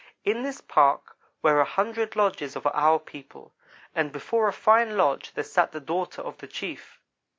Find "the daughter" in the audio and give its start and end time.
5.73-6.23